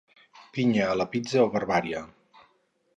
Pinya 0.55 0.87
a 0.87 0.95
la 1.01 1.07
pizza 1.13 1.45
o 1.45 1.47
barbàrie. 1.59 2.05